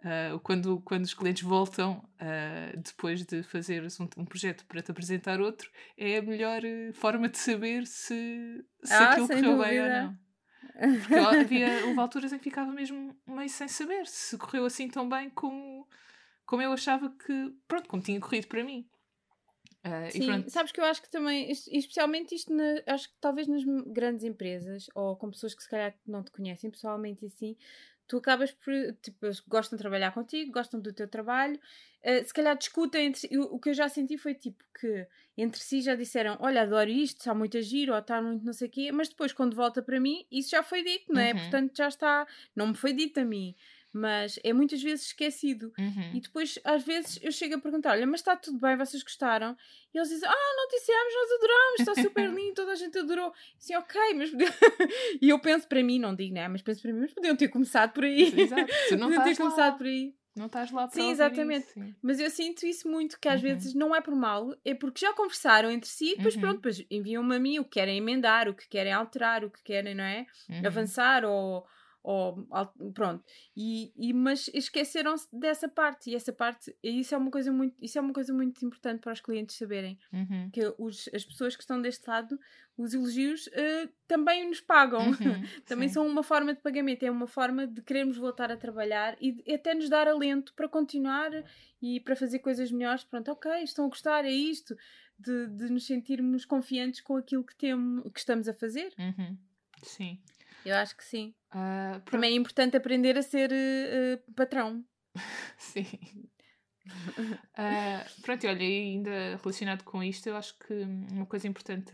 [0.00, 4.90] uh, quando, quando os clientes voltam uh, depois de fazer um, um, projeto para te
[4.90, 6.62] apresentar outro, é a melhor
[6.94, 10.18] forma de saber se, se ah, aquilo correu bem ou não.
[10.74, 15.08] Porque havia, houve alturas em que ficava mesmo meio sem saber se correu assim tão
[15.08, 15.88] bem como,
[16.44, 18.88] como eu achava que, pronto, como tinha corrido para mim.
[19.86, 23.62] Uh, Sim, sabes que eu acho que também, especialmente isto, na, acho que talvez nas
[23.86, 27.54] grandes empresas ou com pessoas que se calhar não te conhecem pessoalmente assim,
[28.06, 31.58] tu acabas por, tipo, eles gostam de trabalhar contigo, gostam do teu trabalho,
[32.02, 35.60] uh, se calhar discutem entre o, o que eu já senti foi tipo que entre
[35.60, 38.68] si já disseram, olha, adoro isto, está muito a giro, ou está muito não sei
[38.68, 41.32] o quê, mas depois quando volta para mim, isso já foi dito, não é?
[41.32, 41.40] Uhum.
[41.40, 43.54] Portanto, já está, não me foi dito a mim
[43.94, 45.72] mas é muitas vezes esquecido.
[45.78, 46.10] Uhum.
[46.14, 49.56] E depois, às vezes, eu chego a perguntar: olha, mas está tudo bem, vocês gostaram?
[49.94, 53.32] E eles dizem: ah, não dissemos, nós adoramos, está super lindo, toda a gente adorou.
[53.32, 54.30] E assim, ok, mas.
[55.22, 56.48] e eu penso para mim, não digo, né?
[56.48, 58.34] Mas penso para mim, mas podiam ter começado por aí.
[58.36, 59.36] Exato, tu não podiam ter lá.
[59.36, 60.12] começado por aí.
[60.34, 61.66] Não estás lá para Sim, exatamente.
[61.66, 61.94] Isso, sim.
[62.02, 63.48] Mas eu sinto isso muito, que às uhum.
[63.48, 66.40] vezes não é por mal, é porque já conversaram entre si e depois, uhum.
[66.40, 69.62] pronto, depois enviam-me a mim o que querem emendar, o que querem alterar, o que
[69.62, 70.26] querem, não é?
[70.50, 70.66] Uhum.
[70.66, 71.64] Avançar ou
[72.04, 72.46] ou
[72.92, 73.24] pronto
[73.56, 77.98] e, e mas esqueceram-se dessa parte e essa parte isso é uma coisa muito isso
[77.98, 80.50] é uma coisa muito importante para os clientes saberem uhum.
[80.52, 82.38] que os, as pessoas que estão deste lado
[82.76, 85.14] os elogios uh, também nos pagam uhum,
[85.64, 85.94] também sim.
[85.94, 89.74] são uma forma de pagamento é uma forma de querermos voltar a trabalhar e até
[89.74, 91.30] nos dar alento para continuar
[91.80, 94.76] e para fazer coisas melhores pronto ok estão a gostar é isto
[95.18, 98.92] de, de nos sentirmos confiantes com aquilo que, temos, que estamos a fazer.
[98.98, 99.36] Uhum.
[99.82, 100.18] Sim.
[100.64, 101.34] Eu acho que sim.
[101.52, 104.84] Uh, Também é importante aprender a ser uh, patrão.
[105.58, 105.86] sim.
[106.88, 110.74] uh, pronto, olha, ainda relacionado com isto, eu acho que
[111.12, 111.92] uma coisa importante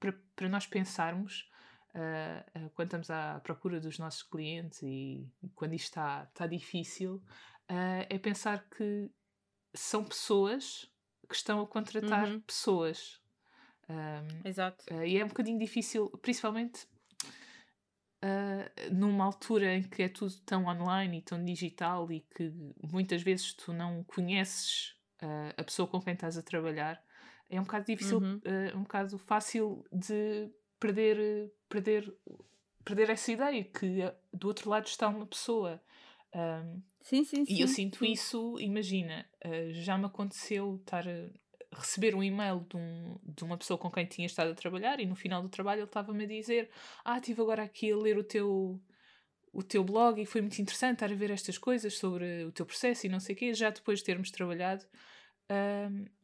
[0.00, 1.48] para, para nós pensarmos
[1.94, 7.22] uh, quando estamos à procura dos nossos clientes e quando isto está, está difícil,
[8.08, 9.10] é pensar que
[9.74, 10.90] são pessoas
[11.28, 12.40] que estão a contratar uhum.
[12.40, 13.20] pessoas.
[13.88, 14.84] Um, Exato.
[15.04, 16.86] e é um bocadinho difícil, principalmente
[18.26, 22.52] uh, numa altura em que é tudo tão online e tão digital e que
[22.92, 27.02] muitas vezes tu não conheces uh, a pessoa com quem estás a trabalhar,
[27.48, 28.36] é um bocado difícil, uhum.
[28.36, 32.12] uh, um bocado fácil de perder, perder,
[32.84, 35.80] perder essa ideia que do outro lado está uma pessoa.
[36.34, 37.54] Um, sim, sim, sim.
[37.54, 38.12] E eu sinto sim.
[38.12, 39.24] isso, imagina,
[39.70, 41.04] já me aconteceu estar
[41.78, 45.06] receber um e-mail de, um, de uma pessoa com quem tinha estado a trabalhar e
[45.06, 46.70] no final do trabalho ele estava-me a dizer
[47.04, 48.80] ah, estive agora aqui a ler o teu
[49.52, 52.66] o teu blog e foi muito interessante estar a ver estas coisas sobre o teu
[52.66, 54.84] processo e não sei o quê, já depois de termos trabalhado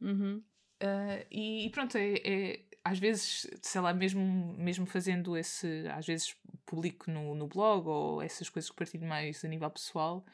[0.01, 0.43] uhum.
[0.81, 6.05] uh, e, e, pronto, é, é, às vezes, sei lá, mesmo, mesmo fazendo esse, às
[6.05, 6.35] vezes
[6.65, 10.25] publico no, no blog ou essas coisas que partilho mais a nível pessoal,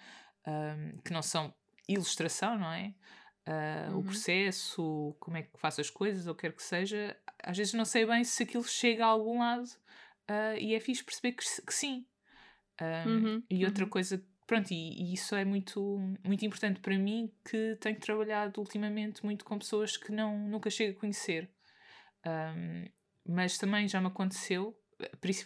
[0.47, 1.53] um, que não são
[1.88, 2.93] ilustração, não é?
[3.49, 3.99] Uh, uhum.
[3.99, 7.85] o processo, como é que faço as coisas, ou quer que seja, às vezes não
[7.85, 9.65] sei bem se aquilo chega a algum lado
[10.29, 12.05] uh, e é fixe perceber que, que sim.
[12.81, 13.43] Um, uhum.
[13.49, 13.89] E outra uhum.
[13.89, 19.25] coisa, pronto, e, e, isso é muito, muito importante para mim, que tenho trabalhado ultimamente
[19.25, 21.49] muito com pessoas que não, nunca chego a conhecer.
[22.25, 22.85] Um,
[23.25, 24.77] mas também já me aconteceu,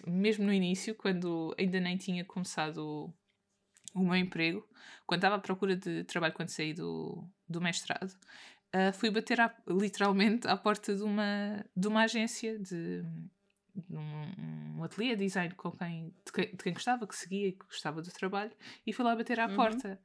[0.07, 3.13] mesmo no início, quando ainda nem tinha começado
[3.93, 4.67] o meu emprego,
[5.05, 8.11] quando estava à procura de trabalho quando saí do, do mestrado,
[8.75, 13.03] uh, fui bater à, literalmente à porta de uma, de uma agência de,
[13.75, 17.49] de um, um ateliê de design com quem, de, quem, de quem gostava, que seguia
[17.49, 18.51] e que gostava do trabalho,
[18.85, 19.55] e fui lá bater à uhum.
[19.55, 19.99] porta.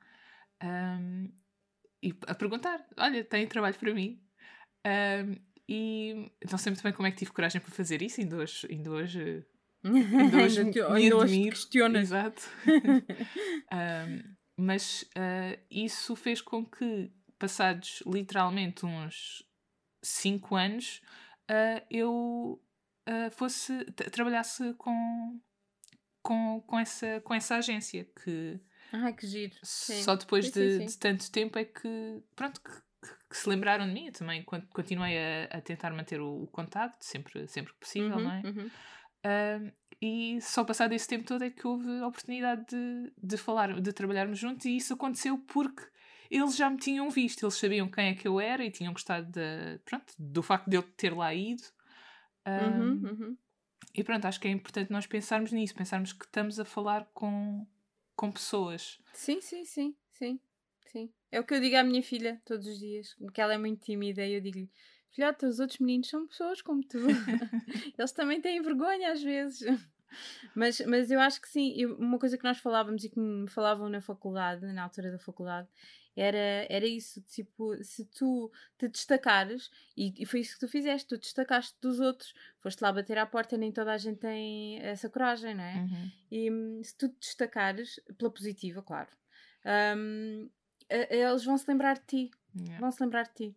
[0.62, 1.32] Um,
[2.02, 4.20] e a perguntar: Olha, tem trabalho para mim?
[4.86, 5.36] Um,
[5.68, 8.66] e não sei muito bem como é que tive coragem para fazer isso, ainda hoje,
[8.70, 9.44] ainda hoje
[9.84, 12.02] Ainda hoje, ainda hoje questionas.
[12.02, 12.42] Exato.
[13.72, 19.44] um, mas uh, isso fez com que, passados literalmente uns
[20.02, 21.00] 5 anos,
[21.48, 22.60] uh, eu
[23.08, 25.40] uh, fosse trabalhasse com,
[26.22, 28.60] com, com, essa, com essa agência que.
[28.92, 29.54] Ai, que giro.
[29.62, 30.86] Só depois sim, de, sim, sim.
[30.86, 32.70] de, tanto tempo é que, pronto, que,
[33.30, 34.06] que, se lembraram de mim.
[34.06, 38.24] Eu também continuei a, a tentar manter o, o contacto, sempre, sempre que possível, uhum,
[38.24, 38.42] não é?
[38.44, 38.70] Uhum.
[40.00, 43.92] E só passado esse tempo todo é que houve a oportunidade de, de falar, de
[43.92, 45.82] trabalharmos juntos, e isso aconteceu porque
[46.30, 49.26] eles já me tinham visto, eles sabiam quem é que eu era e tinham gostado
[49.26, 51.62] de, pronto, do facto de eu ter lá ido.
[52.46, 53.36] Um, uhum, uhum.
[53.94, 57.66] E pronto, acho que é importante nós pensarmos nisso, pensarmos que estamos a falar com,
[58.14, 59.00] com pessoas.
[59.12, 60.40] Sim, sim, sim, sim,
[60.86, 61.12] sim.
[61.32, 63.82] É o que eu digo à minha filha todos os dias, porque ela é muito
[63.82, 64.70] tímida e eu digo-lhe
[65.10, 66.98] filhota, os outros meninos são pessoas como tu.
[67.98, 69.62] Eles também têm vergonha às vezes.
[70.54, 73.48] Mas, mas eu acho que sim, eu, uma coisa que nós falávamos e que me
[73.48, 75.68] falavam na faculdade, na altura da faculdade,
[76.16, 81.06] era, era isso, tipo, se tu te destacares, e, e, foi isso que tu fizeste,
[81.06, 85.08] tu destacaste dos outros, foste lá bater à porta, nem toda a gente tem essa
[85.08, 85.74] coragem, não é?
[85.76, 86.10] Uhum.
[86.30, 89.08] E hum, se tu te destacares, pela positiva, claro,
[89.96, 90.50] um,
[90.88, 92.80] eles vão se lembrar de ti, yeah.
[92.80, 93.56] vão se lembrar de ti.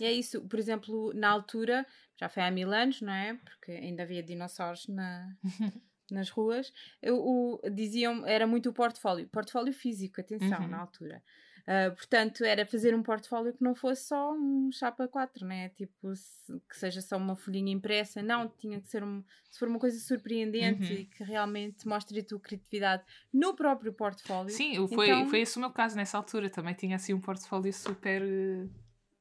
[0.00, 1.86] E é isso, por exemplo, na altura,
[2.16, 3.34] já foi há mil anos, não é?
[3.44, 5.36] Porque ainda havia dinossauros na,
[6.10, 6.72] nas ruas.
[7.02, 10.68] Eu, o, diziam, era muito o portfólio, portfólio físico, atenção, uhum.
[10.68, 11.22] na altura.
[11.60, 15.68] Uh, portanto, era fazer um portfólio que não fosse só um chapa 4, né?
[15.68, 18.22] Tipo, se, que seja só uma folhinha impressa.
[18.22, 20.98] Não, tinha que ser um, se for uma coisa surpreendente uhum.
[20.98, 24.50] e que realmente mostre a tua criatividade no próprio portfólio.
[24.50, 25.28] Sim, foi, então...
[25.28, 26.50] foi esse o meu caso nessa altura.
[26.50, 28.22] Também tinha assim um portfólio super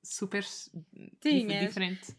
[0.10, 0.44] super
[1.20, 1.68] Tinhas.
[1.68, 2.16] diferente.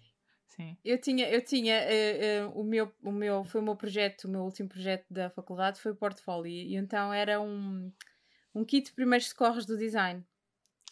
[0.46, 0.76] Sim.
[0.84, 4.28] Eu tinha, eu tinha uh, uh, o, meu, o meu, foi o meu projeto, o
[4.28, 7.90] meu último projeto da faculdade foi o portfólio, e então era um,
[8.54, 10.24] um kit de primeiros socorros do design.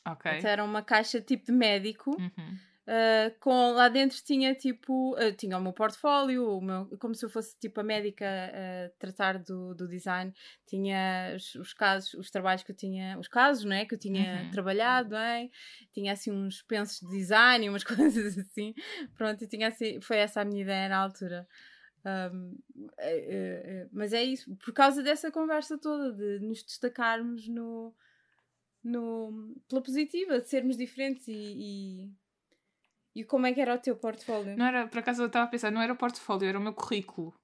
[0.07, 0.39] Ok.
[0.39, 2.11] Então era uma caixa tipo de médico.
[2.19, 7.15] Uhum Uh, com, lá dentro tinha tipo, uh, tinha o meu portfólio, o meu, como
[7.15, 10.33] se eu fosse tipo a médica a uh, tratar do, do design,
[10.67, 14.45] tinha os, os, casos, os trabalhos que eu tinha, os casos, né, que eu tinha
[14.45, 14.51] uhum.
[14.53, 15.51] trabalhado, é?
[15.93, 18.73] tinha assim uns pensos de design umas coisas assim,
[19.19, 21.47] pronto, tinha assim, foi essa a minha ideia na altura.
[22.07, 22.59] Um,
[23.93, 27.95] mas é isso, por causa dessa conversa toda, de nos destacarmos no,
[28.83, 32.13] no, pela positiva, de sermos diferentes e, e
[33.19, 34.57] E como é que era o teu portfólio?
[34.57, 36.73] Não era, por acaso eu estava a pensar, não era o portfólio, era o meu
[36.73, 37.35] currículo.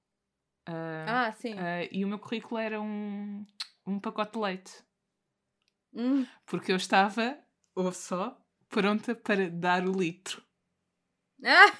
[0.69, 1.53] Uh, ah, sim.
[1.53, 3.45] Uh, e o meu currículo era um,
[3.85, 4.71] um pacote de leite.
[5.93, 6.25] Hum.
[6.45, 7.37] Porque eu estava,
[7.75, 10.41] ou só, pronta para dar o litro.
[11.43, 11.77] Ah!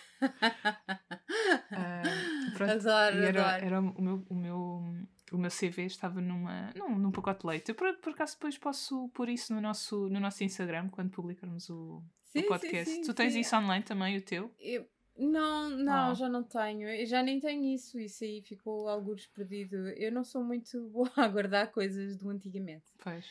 [1.71, 3.65] uh, pronto, adoro, era, adoro.
[3.65, 7.69] era o meu, o meu o meu CV estava numa, num, num pacote de leite.
[7.69, 11.69] Eu por, por acaso depois posso pôr isso no nosso, no nosso Instagram quando publicarmos
[11.69, 12.03] o,
[12.39, 12.89] sim, o podcast.
[12.89, 14.53] Sim, sim, tu tens isso online também, o teu?
[14.59, 16.15] Eu, não, não, oh.
[16.15, 16.89] já não tenho.
[16.89, 17.97] Eu já nem tenho isso.
[17.99, 19.89] Isso aí ficou alguns perdido.
[19.89, 22.85] Eu não sou muito boa a guardar coisas do antigamente.
[22.97, 23.25] Pois.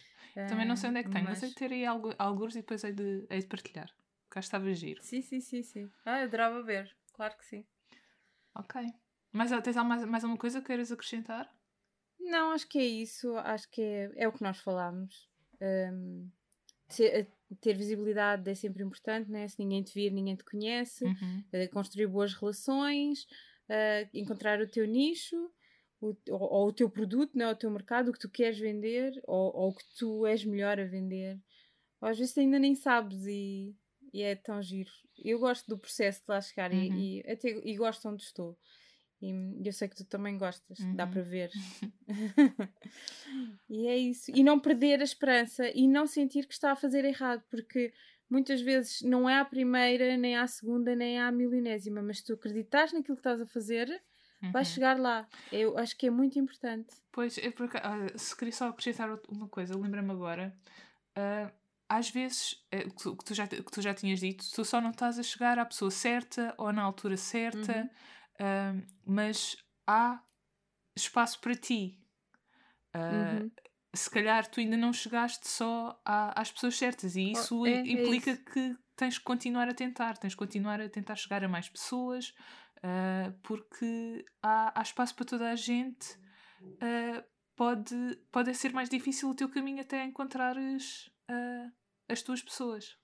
[0.48, 2.92] Também não sei onde é que tenho, mas, mas ter aí alguns e depois hei
[2.92, 3.88] de, hei de partilhar.
[4.28, 5.00] Cá estava giro.
[5.00, 5.90] Sim, sim, sim, sim.
[6.04, 6.92] Ah, eu adorava ver.
[7.12, 7.64] Claro que sim.
[8.52, 8.82] Ok.
[9.30, 11.52] Mas tens mais, mais alguma coisa que queiras acrescentar?
[12.18, 13.36] Não, acho que é isso.
[13.36, 15.28] Acho que é, é o que nós falámos.
[15.60, 16.28] Um,
[17.60, 19.46] ter, visibilidade é sempre importante, né?
[19.48, 21.04] Se ninguém te vir, ninguém te conhece.
[21.04, 21.44] Uhum.
[21.52, 23.24] Uh, construir boas relações,
[23.68, 25.50] uh, encontrar o teu nicho.
[26.00, 27.48] O, ou, ou, o teu produto, né?
[27.48, 30.78] o teu mercado, o que tu queres vender, ou, ou o que tu és melhor
[30.78, 31.40] a vender.
[32.02, 33.74] Ou às vezes ainda nem sabes e,
[34.12, 34.90] e é tão giro.
[35.16, 36.78] Eu gosto do processo de lá chegar uhum.
[36.78, 38.58] e, e, até, e gosto onde estou.
[39.24, 40.94] E eu sei que tu também gostas, uhum.
[40.94, 41.50] dá para ver.
[43.70, 44.30] e é isso.
[44.34, 47.94] E não perder a esperança e não sentir que está a fazer errado, porque
[48.28, 52.34] muitas vezes não é a primeira, nem a segunda, nem a milionésima, mas se tu
[52.34, 53.88] acreditas naquilo que estás a fazer,
[54.42, 54.52] uhum.
[54.52, 55.26] vais chegar lá.
[55.50, 56.94] Eu acho que é muito importante.
[57.10, 57.78] Pois, porque,
[58.16, 60.54] se queria só acrescentar uma coisa, lembra-me agora.
[61.16, 61.50] Uh,
[61.88, 65.18] às vezes, é, que, tu já, que tu já tinhas dito, tu só não estás
[65.18, 67.78] a chegar à pessoa certa ou na altura certa.
[67.78, 70.22] Uhum uh, mas há
[70.96, 71.98] espaço para ti.
[72.94, 73.50] Uh, uhum.
[73.94, 77.80] Se calhar tu ainda não chegaste só à, às pessoas certas e isso oh, é,
[77.80, 78.44] implica é isso.
[78.46, 82.34] que tens que continuar a tentar, tens que continuar a tentar chegar a mais pessoas
[82.78, 86.18] uh, porque há, há, espaço para toda a gente.
[86.60, 87.22] Uh,
[87.54, 87.94] pode,
[88.32, 91.10] pode ser mais difícil o teu caminho até encontrares
[92.08, 92.98] as tuas pessoas.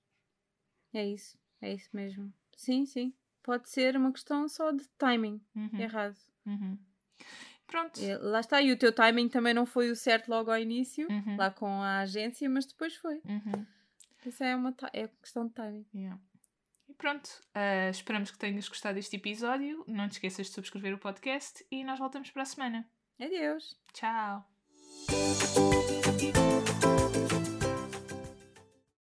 [0.92, 2.32] É isso, é isso mesmo.
[2.56, 5.81] Sim, sim pode ser uma questão só de timing uhum.
[5.81, 6.16] errado.
[6.46, 6.79] Uhum.
[7.66, 8.00] Pronto.
[8.00, 11.07] E, lá está, e o teu timing também não foi o certo logo ao início,
[11.09, 11.37] uhum.
[11.37, 13.20] lá com a agência, mas depois foi.
[13.24, 13.66] Uhum.
[14.26, 15.87] Isso é uma é questão de timing.
[15.94, 16.20] Yeah.
[16.88, 19.85] E pronto, uh, esperamos que tenhas gostado deste episódio.
[19.87, 22.87] Não te esqueças de subscrever o podcast e nós voltamos para a semana.
[23.18, 23.79] Adeus.
[23.92, 24.44] Tchau.